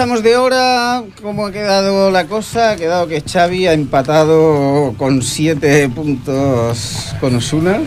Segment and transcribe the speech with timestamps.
[0.00, 1.02] Pasamos de hora.
[1.20, 2.70] ¿Cómo ha quedado la cosa?
[2.70, 7.80] Ha quedado que Xavi ha empatado con siete puntos con Osuna.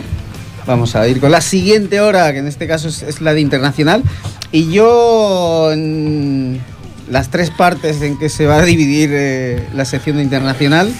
[0.64, 4.04] Vamos a ir con la siguiente hora, que en este caso es, la de internacional.
[4.52, 6.60] Y yo, en
[7.10, 10.94] las tres partes en que se va a dividir eh, la sección de internacional,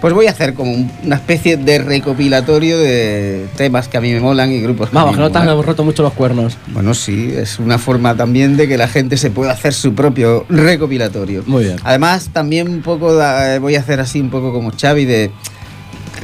[0.00, 0.72] pues voy a hacer como
[1.04, 5.14] una especie de recopilatorio de temas que a mí me molan y grupos que Vamos,
[5.14, 6.56] que no te han roto mucho los cuernos.
[6.68, 10.46] Bueno, sí, es una forma también de que la gente se pueda hacer su propio
[10.48, 11.42] recopilatorio.
[11.46, 11.76] Muy bien.
[11.84, 15.30] Además, también un poco eh, voy a hacer así un poco como Xavi de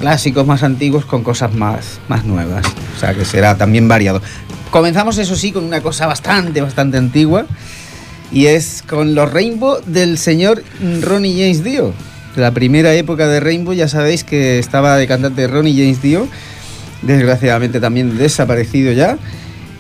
[0.01, 2.65] clásicos más antiguos con cosas más, más nuevas.
[2.97, 4.23] O sea que será también variado.
[4.71, 7.47] Comenzamos, eso sí, con una cosa bastante, bastante antigua.
[8.33, 10.63] Y es con los Rainbow del señor
[11.03, 11.93] Ronnie James Dio
[12.37, 16.29] la primera época de Rainbow ya sabéis que estaba de cantante Ronnie James Dio,
[17.03, 19.19] desgraciadamente también desaparecido ya.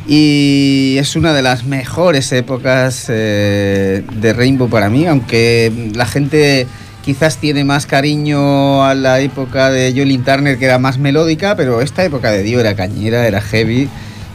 [0.09, 6.67] Y es una de las mejores épocas eh, de Rainbow para mí, aunque la gente
[7.05, 11.81] quizás tiene más cariño a la época de Jolene Turner que era más melódica, pero
[11.81, 13.89] esta época de Dio era cañera, era heavy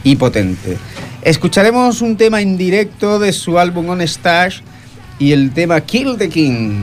[0.04, 0.76] y potente.
[1.22, 4.60] Escucharemos un tema en directo de su álbum On Stash
[5.18, 6.82] y el tema Kill the King.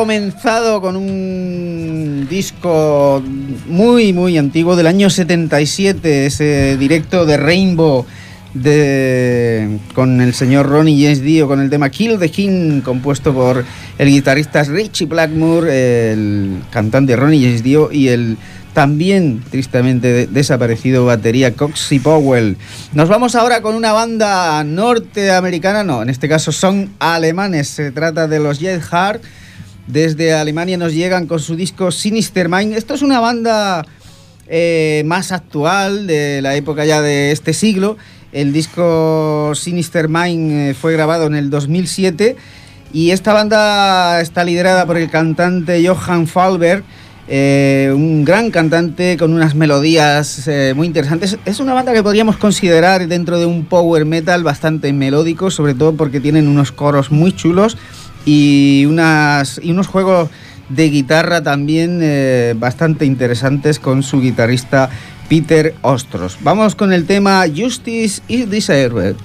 [0.00, 3.22] Comenzado con un disco
[3.66, 8.06] muy, muy antiguo del año 77, ese directo de Rainbow
[8.54, 13.62] de, con el señor Ronnie James Dio, con el tema Kill the King, compuesto por
[13.98, 18.38] el guitarrista Richie Blackmore, el cantante Ronnie James Dio y el
[18.72, 22.56] también tristemente desaparecido batería Coxy Powell.
[22.94, 28.28] Nos vamos ahora con una banda norteamericana, no, en este caso son alemanes, se trata
[28.28, 29.22] de los Jet Heart
[29.86, 32.74] desde Alemania nos llegan con su disco Sinister Mind.
[32.74, 33.84] Esto es una banda
[34.48, 37.96] eh, más actual, de la época ya de este siglo.
[38.32, 42.36] El disco Sinister Mind eh, fue grabado en el 2007
[42.92, 46.82] y esta banda está liderada por el cantante Johann Falberg,
[47.28, 51.38] eh, un gran cantante con unas melodías muy interesantes.
[51.44, 55.94] Es una banda que podríamos considerar dentro de un power metal bastante melódico, sobre todo
[55.94, 57.76] porque tienen unos coros muy chulos
[58.24, 60.30] y, unas, y unos juegos
[60.68, 64.88] de guitarra también eh, bastante interesantes con su guitarrista
[65.28, 66.38] Peter Ostros.
[66.42, 69.16] Vamos con el tema Justice is Deserved.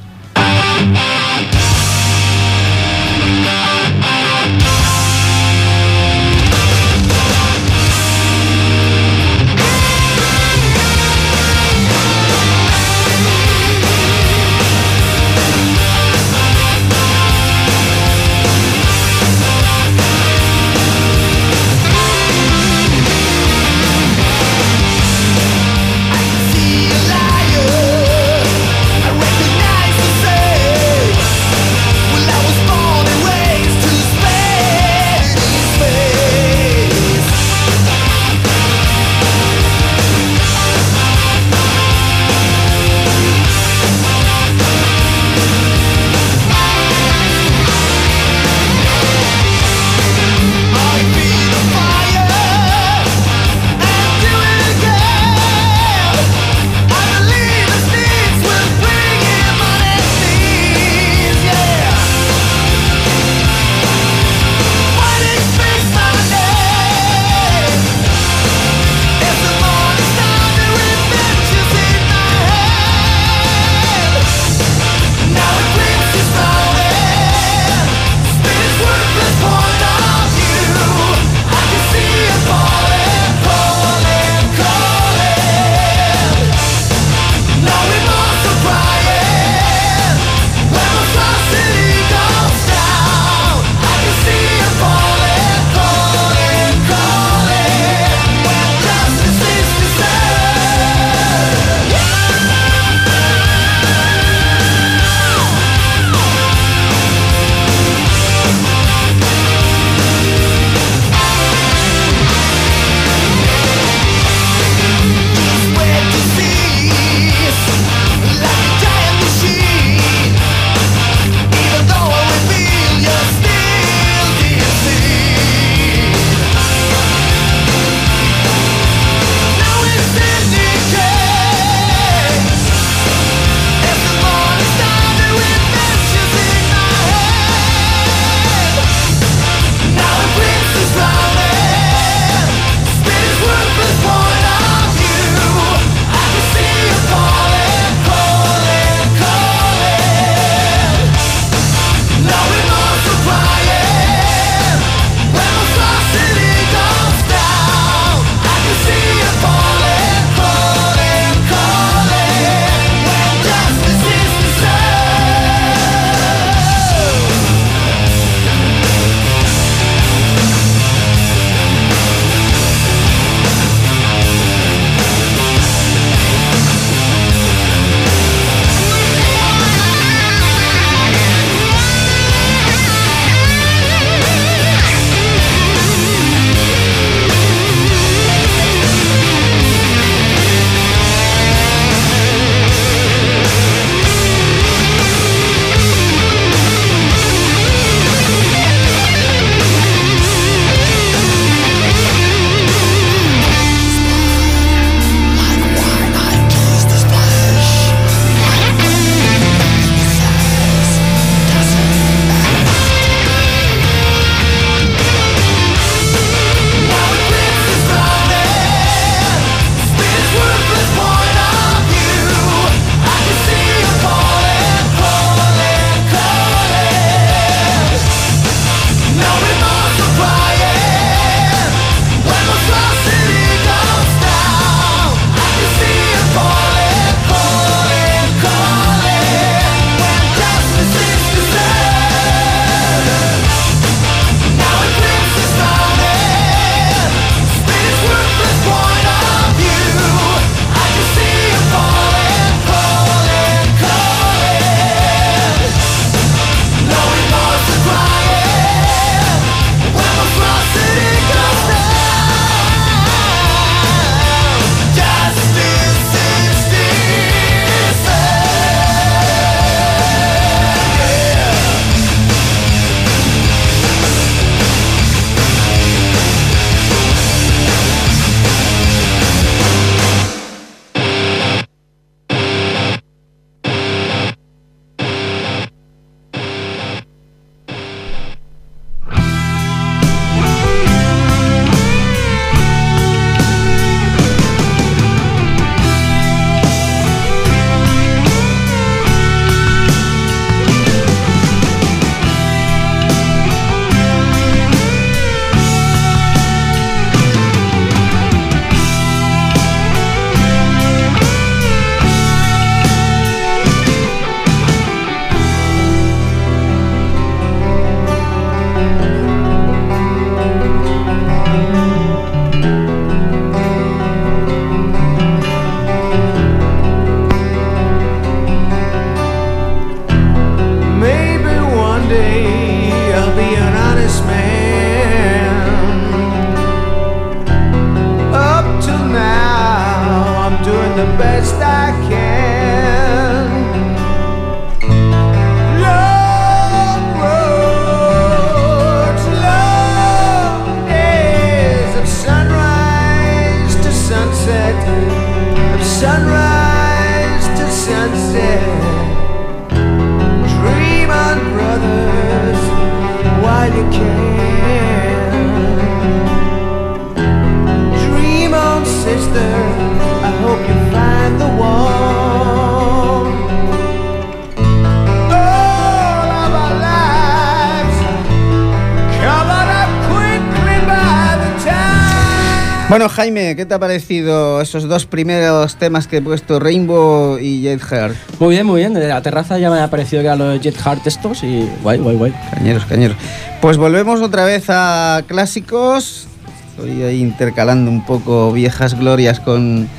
[382.96, 387.62] Bueno, Jaime, ¿qué te ha parecido esos dos primeros temas que he puesto, Rainbow y
[387.66, 388.16] Jade Heart?
[388.40, 388.94] Muy bien, muy bien.
[388.94, 391.98] De la terraza ya me ha parecido que eran los Jet Heart estos y guay,
[391.98, 392.34] guay, guay.
[392.54, 393.18] Cañeros, cañeros.
[393.60, 396.28] Pues volvemos otra vez a clásicos.
[396.70, 399.90] Estoy ahí intercalando un poco viejas glorias con,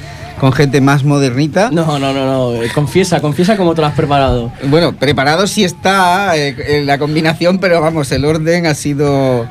[0.40, 1.68] con gente más modernita.
[1.70, 2.62] No, no, no, no.
[2.62, 4.50] eh, Confiesa, confiesa cómo te lo has preparado.
[4.68, 9.46] Bueno, preparado sí está eh, la combinación, pero vamos, el orden ha sido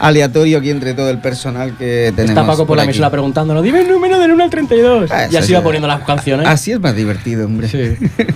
[0.00, 2.30] aleatorio aquí entre todo el personal que tenemos.
[2.30, 2.88] Está Paco por la aquí.
[2.88, 3.62] mesura preguntándolo.
[3.62, 5.10] Dime el número del 1 al 32.
[5.12, 5.52] Ah, y así sí.
[5.52, 6.48] va poniendo las canciones.
[6.48, 7.68] Así es más divertido, hombre.
[7.68, 7.96] Sí.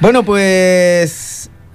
[0.00, 1.10] Bueno, pues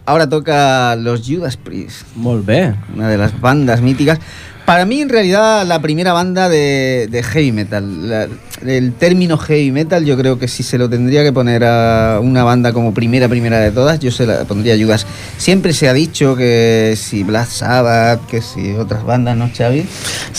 [0.06, 2.76] ahora toca los Judas Priest, Molt bé.
[2.96, 4.20] una de las bandas míticas.
[4.66, 8.08] Para mí, en realidad, la primera banda de, de heavy metal.
[8.10, 8.28] La-
[8.66, 12.46] el término heavy metal, yo creo que si se lo tendría que poner a una
[12.46, 15.06] banda como primera, primera de todas, yo se la pondría Judas.
[15.38, 19.86] Siempre se ha dicho que si Black Sabbath, que si otras bandas, ¿no, Xavi?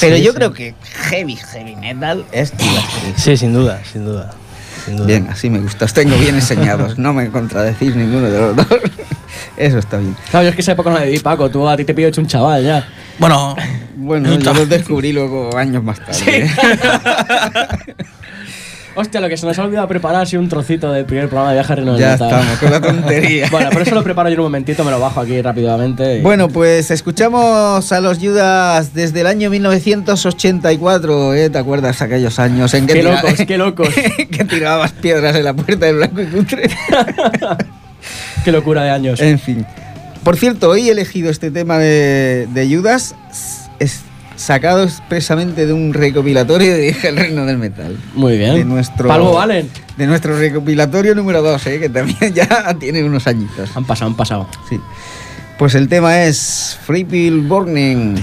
[0.01, 0.37] Pero Sí, yo sí.
[0.39, 0.75] creo que
[1.11, 3.19] heavy, heavy metal es Judas Priest.
[3.19, 4.31] Sí, sin duda, sin duda.
[4.87, 5.07] sin duda.
[5.07, 5.85] Bien, así me gusta.
[5.85, 6.97] Os tengo bien enseñados.
[6.97, 8.67] No me contradecís ninguno de los dos.
[9.57, 10.17] Eso está bien.
[10.31, 11.49] Claro, yo es que esa época no la viví, Paco.
[11.51, 12.87] Tú a ti te pillo hecho un chaval ya.
[13.19, 13.55] Bueno,
[13.97, 16.51] Bueno, yo los descubrí luego años más tarde.
[18.97, 21.51] Hostia, lo que se nos ha olvidado preparar ha sido un trocito del primer programa
[21.51, 23.49] de viaje Reino ya estamos, con la tontería.
[23.51, 26.19] Bueno, por eso lo preparo yo en un momentito, me lo bajo aquí rápidamente.
[26.19, 31.51] y- Bueno, pues escuchamos a los Judas desde el año 1984, ¿eh?
[31.51, 33.89] ¿Te acuerdas aquellos años en que, Qué tira- locos, qué locos.
[34.31, 36.71] que tirabas piedras en la puerta del blanco y cutre?
[38.45, 39.21] Qué locura de años.
[39.21, 39.67] en fin.
[40.23, 43.15] Por cierto, hoy he elegido este tema de, de Judas
[43.79, 44.01] es
[44.37, 47.97] sacado expresamente de un recopilatorio de El Reino del Metal.
[48.15, 48.55] Muy bien.
[48.55, 49.69] De nuestro, Pa' algo valen.
[49.97, 51.81] De nuestro recopilatorio número 2, ¿eh?
[51.81, 53.71] que también ya tiene unos añitos.
[53.77, 54.49] Han pasado, han pasado.
[54.69, 54.81] Sí.
[55.59, 58.17] Pues el tema es Free Pill Burning.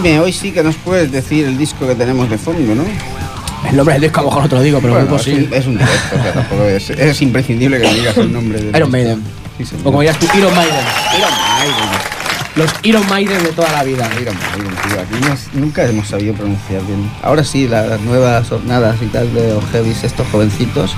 [0.00, 2.84] Jaime, hoy sí que nos puedes decir el disco que tenemos de fondo, ¿no?
[3.68, 5.32] El nombre del disco a lo mejor no te lo digo, pero Bueno, es, sí.
[5.32, 8.60] un, es un directo, o sea, tampoco es, es imprescindible que me digas el nombre
[8.62, 9.22] del Iron Maiden.
[9.58, 9.64] Sí.
[9.80, 10.74] O como dirías tú, Iron Maiden.
[11.18, 11.98] Iron Maiden.
[12.54, 14.08] Los Iron Maiden de toda la vida.
[14.20, 15.00] Iron Maiden, tío.
[15.00, 17.10] Aquí nunca hemos sabido pronunciar bien.
[17.22, 20.92] Ahora sí, las nuevas jornadas y tal de los heavies, estos jovencitos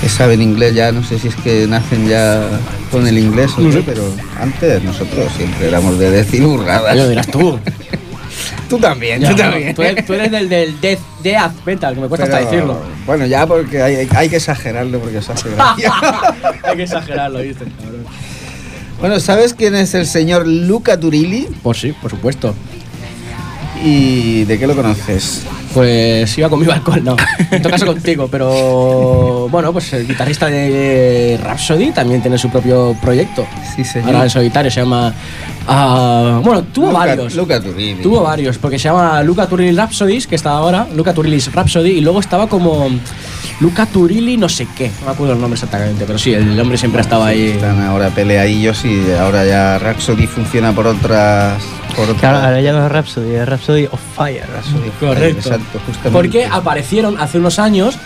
[0.00, 2.42] que saben inglés ya, no sé si es que nacen ya
[2.90, 3.82] con el inglés o No sé.
[3.84, 4.02] pero
[4.40, 6.96] antes nosotros siempre éramos de decir burradas.
[6.96, 7.58] Lo dirás tú.
[8.74, 9.74] Tú también, Ya, tú también.
[9.74, 12.80] Tú eres, tú eres del, del death, death metal, que me cuesta hasta decirlo.
[13.06, 15.92] Bueno, ya porque hay, hay que exagerarlo porque se hace gracia.
[16.64, 17.64] Hay que exagerarlo, ¿viste?
[17.64, 18.04] cabrón?
[19.00, 21.48] bueno, ¿sabes quién es el señor Luca Turilli?
[21.62, 22.54] Pues sí, por supuesto.
[23.82, 25.42] ¿Y de qué lo conoces?
[25.74, 27.16] Pues iba con mi balcón, no.
[27.50, 32.96] En todo caso contigo, pero bueno, pues el guitarrista de Rhapsody también tiene su propio
[33.02, 33.44] proyecto.
[33.74, 34.10] Sí, señor.
[34.10, 35.12] Ahora en solitario se llama.
[35.66, 37.34] ah, bueno, tuvo Luca- varios.
[37.34, 38.02] Luca Turilli.
[38.02, 42.00] Tuvo varios, porque se llama Luca Turilli Rhapsodies, que está ahora, Luca Turilli's Rhapsody, y
[42.00, 42.88] luego estaba como
[43.60, 46.76] Luca Turilli no sé qué, no me acuerdo el nombre exactamente, pero sí, el hombre
[46.76, 47.50] siempre estaba ahí.
[47.50, 51.62] Están ahora peleadillos y ahora ya Rhapsody funciona por otras.
[51.94, 54.44] Por otras Claro, ahora ya no es Rhapsody, es Rhapsody of Fire.
[54.52, 55.38] Rhapsody, Correcto.
[55.38, 56.10] Exacto, justamente.
[56.10, 57.96] Porque aparecieron hace unos años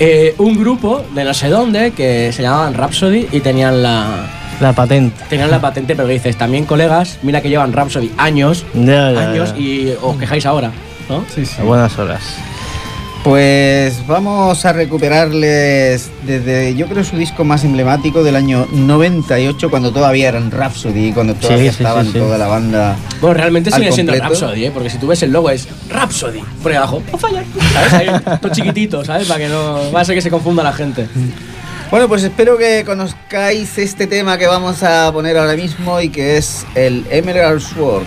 [0.00, 4.26] eh, un grupo de no sé dónde que se llamaban Rhapsody y tenían la,
[4.60, 5.24] La patente.
[5.30, 9.52] tenían la patente, pero dices, también colegas, mira que llevan Rhapsody años, Ya, ya, años
[9.54, 9.58] ya.
[9.60, 10.72] y os quejáis ahora,
[11.08, 11.24] ¿no?
[11.32, 11.54] Sí, sí.
[11.60, 12.22] A buenas horas.
[13.24, 19.92] Pues vamos a recuperarles desde, yo creo, su disco más emblemático del año 98, cuando
[19.92, 22.18] todavía eran Rhapsody, cuando todavía Sí, estaban sí, sí.
[22.18, 22.96] toda la banda.
[23.20, 24.14] Bueno, realmente Al sigue siendo.
[24.14, 24.70] Rhapsody, ¿eh?
[24.72, 27.92] porque si tú ves el logo es Rhapsody, por ahí abajo, fallar, ¿sabes?
[27.92, 29.26] Ahí, todo chiquitito, ¿sabes?
[29.26, 31.06] Para que no va a ser que se confunda la gente.
[31.90, 36.36] Bueno, pues espero que conozcáis este tema que vamos a poner ahora mismo y que
[36.36, 38.04] es el Emerald Sword.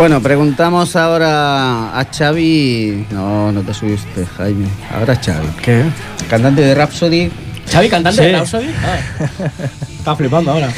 [0.00, 3.04] Bueno, preguntamos ahora a Xavi.
[3.10, 4.66] No, no te subiste, Jaime.
[4.94, 5.46] Ahora Xavi.
[5.62, 5.84] ¿Qué?
[6.30, 7.30] Cantante de Rhapsody.
[7.70, 8.26] ¿Xavi, cantante Sí.
[8.28, 8.66] de Rhapsody?
[8.82, 9.26] Ah.
[9.98, 10.70] Está flipando ahora.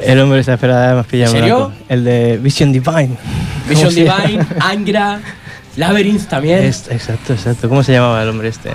[0.00, 1.34] El hombre se espera más pillado.
[1.34, 1.56] ¿En serio?
[1.70, 1.84] blanco.
[1.88, 3.16] El de Vision Divine.
[3.68, 3.92] Vision.
[3.92, 5.18] Divine, Angra,
[5.74, 6.62] Labyrinth también.
[6.62, 7.68] Es- exacto, exacto.
[7.68, 8.70] ¿Cómo se llamaba el hombre este?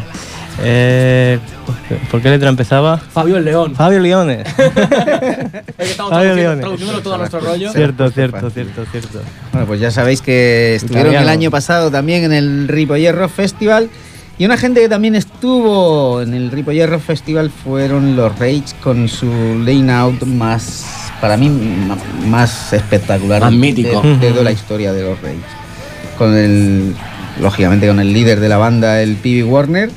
[0.61, 1.39] Eh,
[2.09, 2.97] ¿Por qué letra empezaba?
[2.97, 3.75] Fabio el León.
[3.75, 4.47] Fabio Leones.
[4.57, 6.61] Es que estamos Fabio Leones.
[6.61, 7.71] traduciéndolo todo a nuestro rollo.
[7.71, 9.21] cierto, cierto, cierto, cierto.
[9.51, 11.29] Bueno, pues ya sabéis que estuvieron Italiano.
[11.31, 13.89] el año pasado también en el Ripollet Rock Festival.
[14.37, 19.07] Y una gente que también estuvo en el Ripollet Rock Festival fueron los Rage con
[19.07, 19.27] su
[19.65, 20.85] Lane Out más,
[21.21, 21.49] para mí,
[22.27, 24.01] más espectacular Más de- mítico.
[24.01, 25.35] de, toda la historia de los Rage.
[26.17, 26.95] Con el,
[27.41, 29.43] lógicamente, con el líder de la banda, el P.B.
[29.45, 29.89] Warner,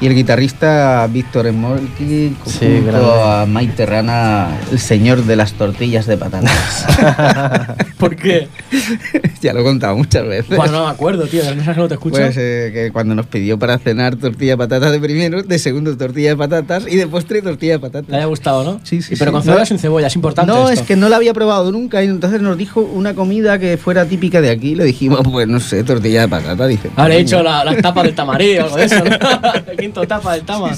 [0.00, 3.22] y el guitarrista Víctor Emolki, Sí, junto grande.
[3.24, 6.86] a Mike Terrana, el señor de las tortillas de patatas.
[7.98, 8.48] ¿Por qué?
[9.40, 10.54] ya lo he contado muchas veces.
[10.56, 11.42] Bueno, no me acuerdo, tío.
[11.42, 12.16] De las no te escucho.
[12.16, 15.96] Pues eh, que cuando nos pidió para cenar tortilla de patatas de primero, de segundo
[15.96, 18.10] tortilla de patatas y de postre tortilla de patatas.
[18.10, 18.80] Le haya gustado, ¿no?
[18.82, 19.32] Sí, sí, Y pero sí.
[19.34, 20.52] con cebolla No- sin cebolla, es importante.
[20.52, 20.82] No, esto.
[20.82, 24.04] es que no la había probado nunca y entonces nos dijo una comida que fuera
[24.04, 24.74] típica de aquí.
[24.74, 26.66] Le dijimos, pues no sé, tortilla de patata.
[26.66, 27.64] Dice, Habré "Pues hecho venga".
[27.64, 29.16] la- las tapas del tamarí o algo de eso, ¿no?
[29.86, 30.76] El quinto tapa del tama.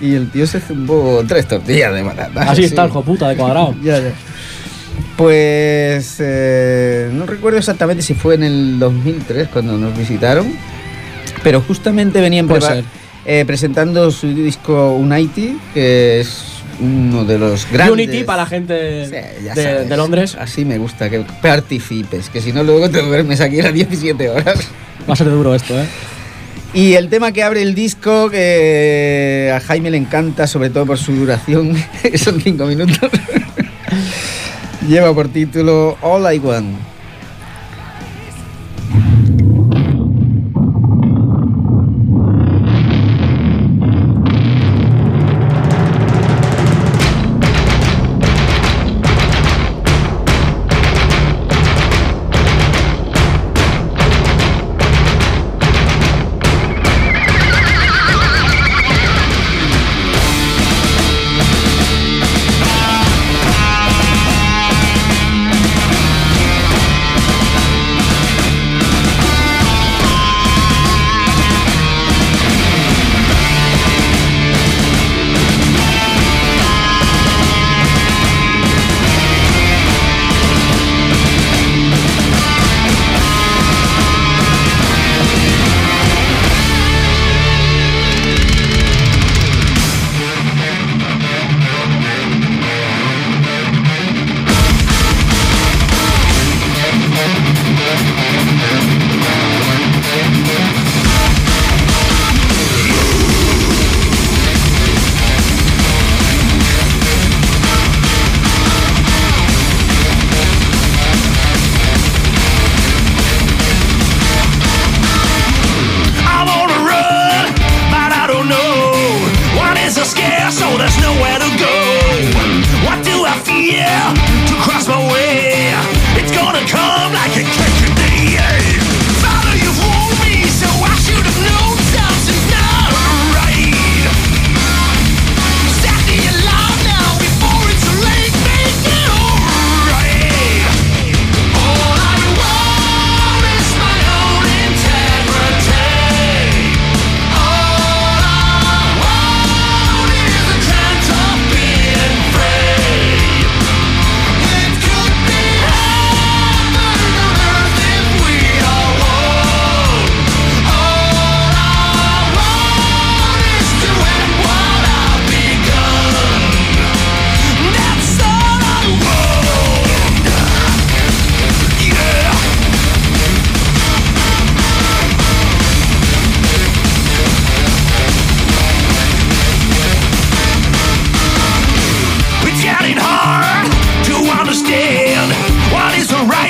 [0.00, 2.48] Y el tío se zumbó tres tortillas de patatas.
[2.48, 2.66] Así sí.
[2.68, 3.74] está el puta de cuadrado.
[3.82, 4.12] Ya, ya.
[5.16, 10.52] Pues eh, no recuerdo exactamente si fue en el 2003 cuando nos visitaron,
[11.42, 12.48] pero justamente venían
[13.24, 16.44] eh, presentando su disco Unity, que es
[16.80, 17.92] uno de los grandes.
[17.92, 19.88] Unity para la gente Sí, de, sabes.
[19.88, 20.36] de Londres.
[20.38, 24.28] Así me gusta que participes, que si no luego te duermes aquí a las 17
[24.28, 24.58] horas.
[25.08, 25.86] Va a ser duro esto, ¿eh?
[26.74, 30.98] Y el tema que abre el disco, que a Jaime le encanta, sobre todo por
[30.98, 31.76] su duración,
[32.16, 32.98] son cinco minutos,
[34.88, 36.93] lleva por título All I Want.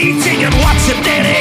[0.05, 0.89] eating and what's
[1.25, 1.34] it?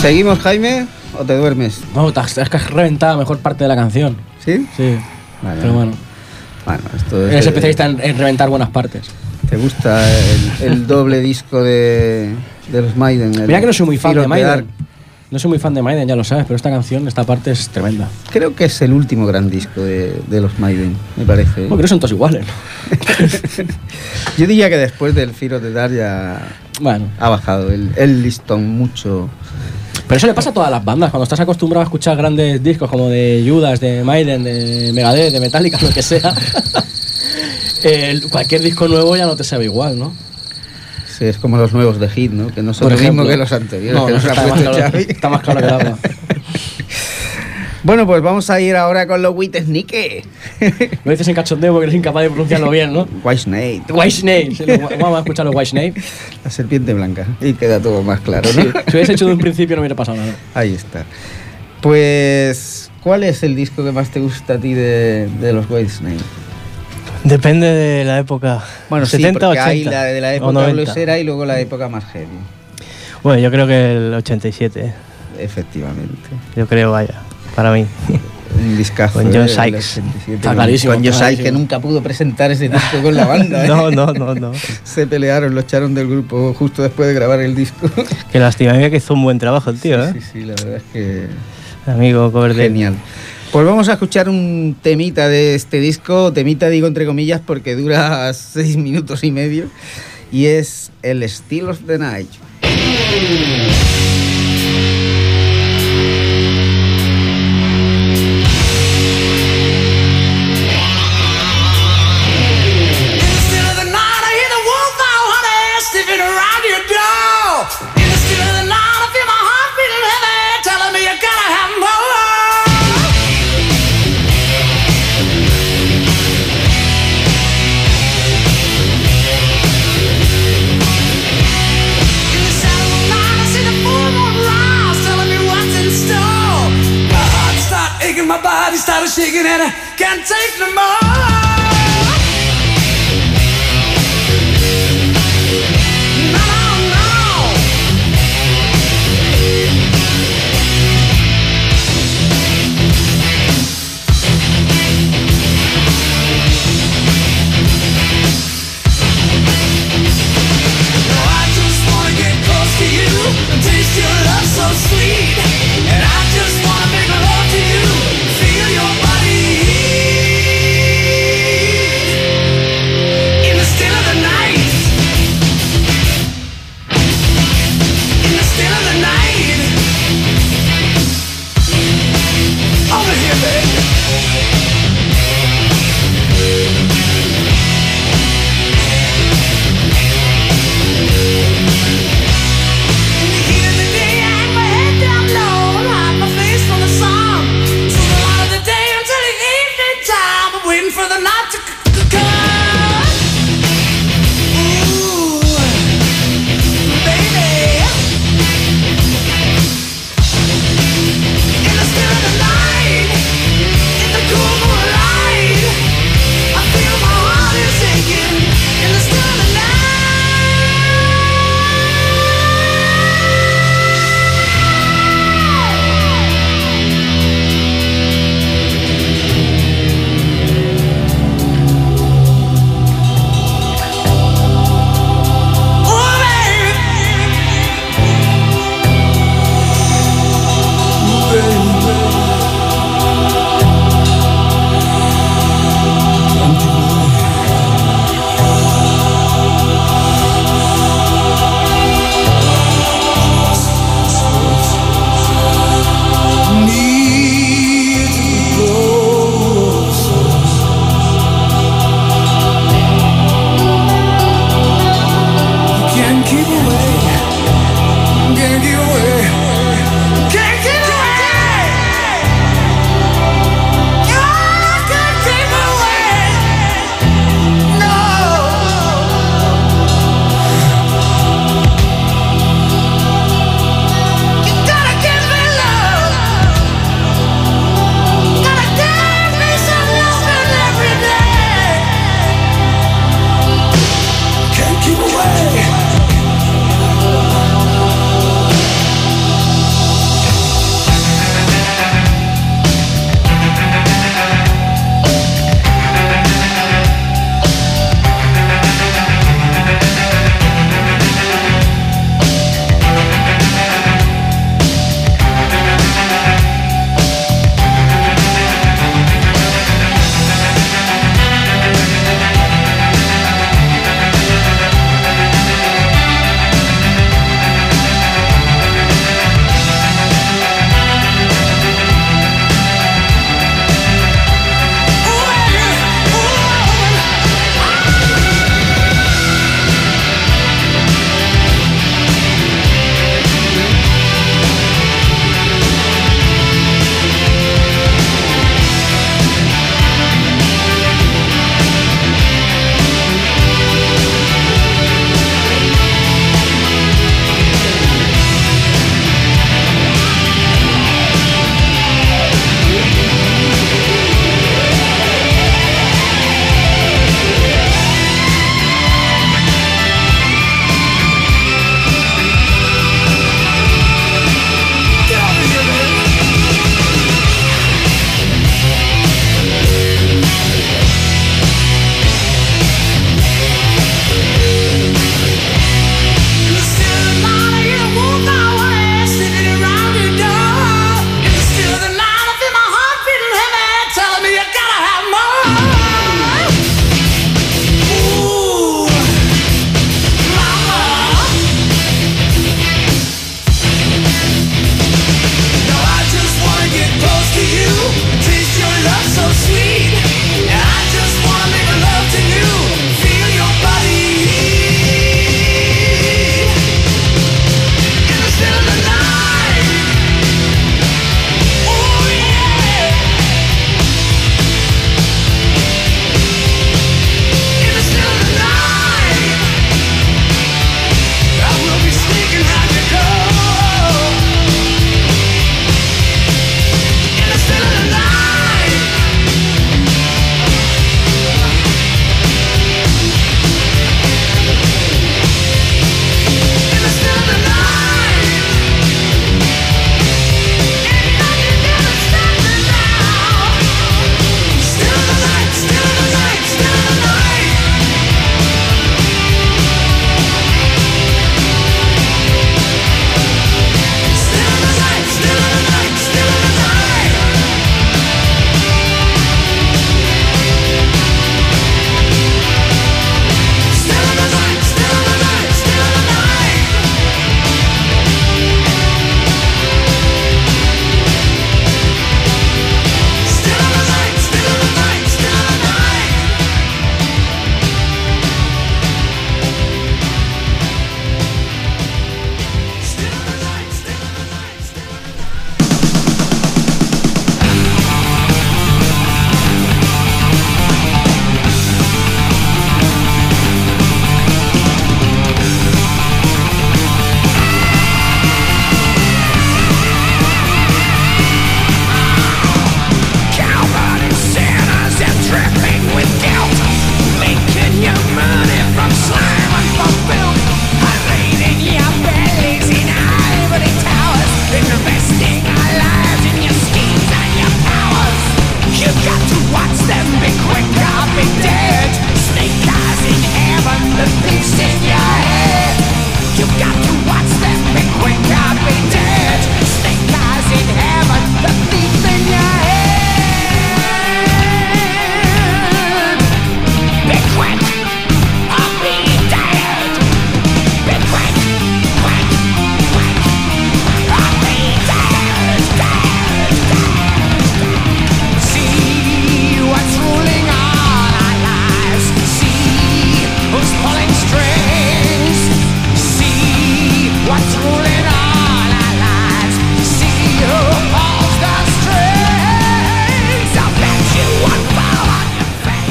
[0.00, 0.86] ¿Seguimos, Jaime?
[1.18, 1.80] ¿O te duermes?
[1.94, 4.16] No, te has- es que has reventado la mejor parte de la canción.
[4.44, 4.66] ¿Sí?
[4.76, 4.96] Sí.
[5.42, 5.92] Vale, Pero bueno,
[6.64, 7.32] Bueno, esto es.
[7.32, 9.02] eres especialista en, en reventar buenas partes.
[9.48, 12.34] ¿Te gusta el, el doble disco de,
[12.72, 13.34] de los Maiden?
[13.34, 14.48] el Mira que no soy muy fan de Maiden.
[14.48, 14.66] Dark?
[15.30, 17.68] No soy muy fan de Maiden, ya lo sabes, pero esta canción, esta parte es
[17.68, 18.08] tremenda.
[18.32, 21.52] Creo que es el último gran disco de, de los Maiden, me parece.
[21.62, 23.66] Bueno, creo que son todos iguales, ¿no?
[24.38, 26.40] Yo diría que después del Fear of the Dark ya
[26.80, 29.28] Bueno, ha bajado el, el listón mucho.
[30.10, 31.08] Pero eso le pasa a todas las bandas.
[31.10, 35.38] Cuando estás acostumbrado a escuchar grandes discos como de Judas, de Maiden, de Megadeth, de
[35.38, 36.34] Metallica, lo que sea,
[38.32, 40.12] cualquier disco nuevo ya no te sabe igual, ¿no?
[41.16, 42.48] Sí, es como los nuevos de Hit, ¿no?
[42.48, 44.00] Que no son Por lo mismo que los anteriores.
[44.00, 45.06] No, que no, nos ha está, más puesto claro, Xavi.
[45.08, 45.98] está más claro que el agua.
[47.82, 50.22] Bueno, pues vamos a ir ahora con los Whitesnake.
[51.04, 53.08] Lo dices en cachondeo porque eres incapaz de pronunciarlo bien, ¿no?
[53.24, 53.84] Whitesnake.
[53.90, 54.54] White Snake.
[54.54, 54.64] sí,
[54.98, 55.94] Vamos a escuchar los White Snake.
[56.44, 57.26] La serpiente blanca.
[57.40, 58.62] Y queda todo más claro, ¿no?
[58.62, 60.34] Si hubiese hecho de un principio no hubiera pasado nada.
[60.54, 61.04] Ahí está.
[61.80, 66.20] Pues, ¿cuál es el disco que más te gusta a ti de, de los Whitesnake?
[67.24, 68.62] Depende de la época.
[68.90, 69.64] Bueno, 70, sí, porque 80.
[69.66, 70.72] hay la de la época 90.
[70.72, 72.26] bluesera y luego la época más heavy.
[73.22, 74.92] Bueno, yo creo que el 87.
[75.38, 76.28] Efectivamente.
[76.56, 77.14] Yo creo, vaya.
[77.54, 77.86] Para mí.
[78.62, 79.20] Un discazo.
[79.22, 79.48] Con John.
[79.48, 79.98] Sykes.
[79.98, 83.14] El 87, Está con- clarísimo, Con John Sykes, que nunca pudo presentar ese disco con
[83.14, 83.64] la banda.
[83.64, 83.68] ¿eh?
[83.68, 84.52] No, no, no, no.
[84.84, 87.88] Se pelearon, lo echaron del grupo justo después de grabar el disco.
[88.32, 90.22] Qué lástima, mira que hizo un buen trabajo el tío, Sí, ¿eh?
[90.32, 91.26] sí, la verdad es que
[91.86, 92.64] Amigo Coverdale.
[92.64, 92.94] genial.
[93.52, 98.32] Pues vamos a escuchar un temita de este disco, temita digo entre comillas porque dura
[98.34, 99.66] seis minutos y medio,
[100.30, 102.28] y es el Still of the Night.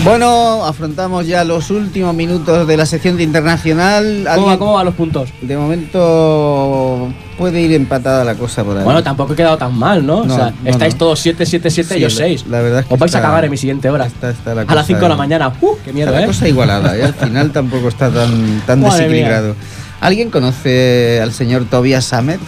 [0.10, 4.24] Bueno, afrontamos ya los últimos minutos de la sección de internacional.
[4.24, 5.30] ¿Cómo va, ¿Alguien- ¿Cómo van los puntos?
[5.42, 8.84] De momento puede ir empatada la cosa por ahí.
[8.84, 10.26] Bueno, tampoco he quedado tan mal, ¿no?
[10.26, 10.98] No, o sea, no, estáis no.
[11.00, 12.46] todos 7, 7, 7 y yo Sí, 6.
[12.50, 14.08] la verdad es que Os vais a cagar en mi siguiente hora.
[14.08, 15.54] está- está la a las cosa- 5 de la mañana.
[15.62, 15.76] ¡Uh!
[15.86, 16.28] ¡Qué miedo, Está la eh!
[16.28, 19.56] cosa igualada, y al final tampoco está tan, desequilibrado.
[20.02, 22.40] ¿Alguien conoce al señor Tobias Samet?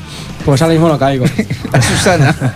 [0.45, 1.25] Pues ahora mismo no caigo.
[1.73, 2.35] A Susana.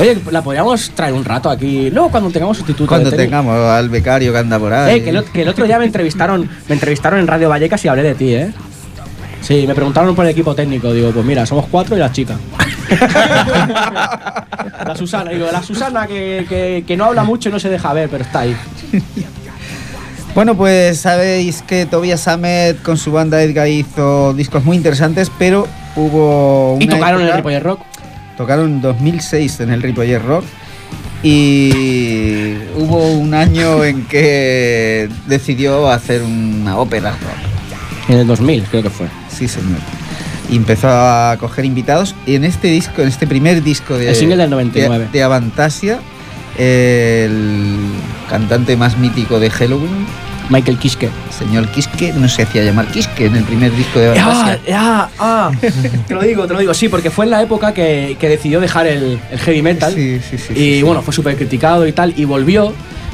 [0.00, 1.88] Oye, la podríamos traer un rato aquí.
[1.90, 2.88] Luego, cuando tengamos sustituto.
[2.88, 4.96] Cuando de tengamos al becario que anda por ahí.
[4.98, 7.84] Eh, que el, ot- que el otro día me entrevistaron, me entrevistaron en Radio Vallecas
[7.84, 8.52] y hablé de ti, ¿eh?
[9.40, 10.92] Sí, me preguntaron por el equipo técnico.
[10.92, 12.34] Digo, pues mira, somos cuatro y la chica.
[14.86, 17.92] la Susana, digo, la Susana que, que- que no habla mucho y no se deja
[17.92, 18.56] ver, pero está ahí.
[20.34, 25.68] Bueno, pues sabéis que Tobias Samet con su banda Edgar hizo discos muy interesantes, pero
[25.94, 27.80] hubo Y tocaron en el Ripollet Rock.
[28.36, 30.44] Tocaron en 2006 en el Ripollet Rock
[31.22, 38.08] y hubo un año en que decidió hacer una ópera rock.
[38.10, 39.06] En el 2000, creo que fue.
[39.30, 39.78] Sí, señor.
[40.50, 42.14] Y empezó a coger invitados.
[42.26, 45.06] Y en este disco, en este primer disco de, El single del 99.
[45.06, 46.00] de, de Avantasia,
[46.58, 47.78] el
[48.28, 50.06] cantante más mítico de Halloween,
[50.50, 51.08] Michael Kiske.
[51.36, 54.60] señor Kiske, no se hacía llamar Kiske en el primer disco de Ah, Avantasia.
[54.78, 55.50] ah, ah.
[56.06, 56.74] te lo digo, te lo digo.
[56.74, 59.92] Sí, porque fue en la época que, que decidió dejar el, el heavy metal.
[59.94, 60.82] Sí, sí, sí, y sí, sí.
[60.82, 62.12] bueno, fue súper criticado y tal.
[62.16, 62.72] Y volvió,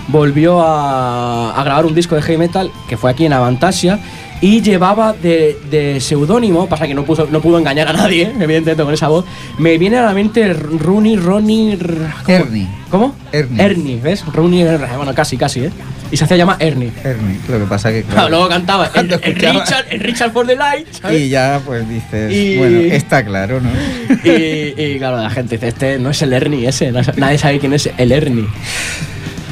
[0.09, 3.99] volvió a, a grabar un disco de heavy metal que fue aquí en Avantasia.
[4.43, 8.33] Y llevaba de, de seudónimo, pasa que no, puso, no pudo engañar a nadie, ¿eh?
[8.41, 9.27] evidentemente con esa voz.
[9.59, 11.77] Me viene a la mente Rooney, Ronnie.
[12.25, 12.39] ¿cómo?
[12.39, 12.69] Ernie.
[12.91, 13.15] ¿Cómo?
[13.33, 13.63] Ernie.
[13.63, 14.25] Ernie, ¿ves?
[14.27, 14.65] Rooney,
[14.97, 15.71] bueno, casi, casi, ¿eh?
[16.11, 16.91] Y se hacía llamar Ernie.
[17.05, 17.39] Ernie.
[17.49, 20.87] Lo que pasa que Claro, claro, luego cantaba el, Richard, el Richard for the Light,
[20.91, 21.21] ¿sabes?
[21.21, 23.71] y ya pues dices, Y- bueno, está claro, ¿no?
[24.25, 27.75] Y, y claro, la gente dice, este no es el Ernie ese, nadie sabe quién
[27.75, 28.47] es el Ernie.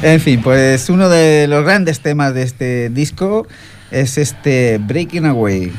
[0.01, 3.47] En fin, pues uno de los grandes temas de este disco
[3.91, 5.71] es este Breaking Away.